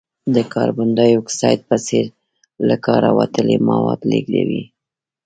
[0.35, 2.05] د کاربن ډای اکساید په څېر
[2.67, 4.63] له کاره وتلي مواد لیږدوي.